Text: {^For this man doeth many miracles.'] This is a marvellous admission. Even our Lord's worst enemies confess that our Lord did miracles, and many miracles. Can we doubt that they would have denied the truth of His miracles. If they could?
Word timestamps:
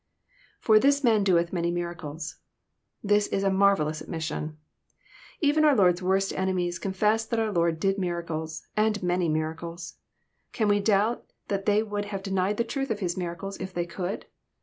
{^For 0.63 0.81
this 0.81 1.03
man 1.03 1.23
doeth 1.23 1.53
many 1.53 1.69
miracles.'] 1.69 2.37
This 3.03 3.27
is 3.27 3.43
a 3.43 3.51
marvellous 3.51 4.01
admission. 4.01 4.57
Even 5.41 5.63
our 5.63 5.75
Lord's 5.75 6.01
worst 6.01 6.33
enemies 6.33 6.79
confess 6.79 7.23
that 7.27 7.39
our 7.39 7.51
Lord 7.51 7.79
did 7.79 7.99
miracles, 7.99 8.65
and 8.75 9.03
many 9.03 9.29
miracles. 9.29 9.97
Can 10.53 10.67
we 10.67 10.79
doubt 10.79 11.31
that 11.49 11.67
they 11.67 11.83
would 11.83 12.05
have 12.05 12.23
denied 12.23 12.57
the 12.57 12.63
truth 12.63 12.89
of 12.89 12.99
His 12.99 13.15
miracles. 13.15 13.59
If 13.59 13.75
they 13.75 13.85
could? 13.85 14.25